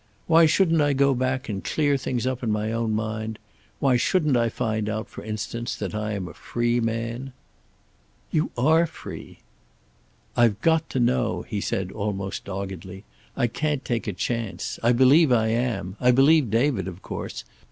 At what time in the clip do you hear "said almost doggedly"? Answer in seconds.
11.61-13.03